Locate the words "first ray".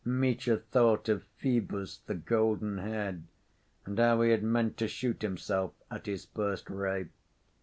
6.25-7.09